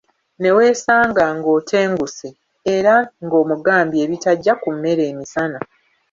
[0.41, 5.59] Neweesanga “ng'otenguse”era ng’omugambye ebitajja ku mmere emisana.